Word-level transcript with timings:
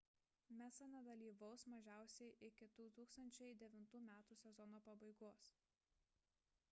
massa 0.59 0.85
nedalyvaus 0.93 1.65
mažiausiai 1.73 2.31
iki 2.47 2.69
2009 2.77 4.09
m 4.09 4.11
sezono 4.41 4.83
pabaigos 4.89 5.45